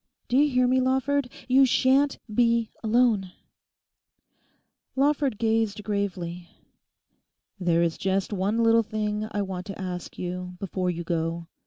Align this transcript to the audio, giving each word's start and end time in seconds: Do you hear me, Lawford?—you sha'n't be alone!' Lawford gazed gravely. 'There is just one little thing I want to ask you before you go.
Do 0.29 0.35
you 0.37 0.49
hear 0.49 0.67
me, 0.67 0.81
Lawford?—you 0.81 1.63
sha'n't 1.63 2.17
be 2.33 2.71
alone!' 2.83 3.31
Lawford 4.95 5.37
gazed 5.37 5.83
gravely. 5.83 6.49
'There 7.59 7.83
is 7.83 7.99
just 7.99 8.33
one 8.33 8.63
little 8.63 8.81
thing 8.81 9.27
I 9.29 9.43
want 9.43 9.67
to 9.67 9.79
ask 9.79 10.17
you 10.17 10.55
before 10.57 10.89
you 10.89 11.03
go. 11.03 11.49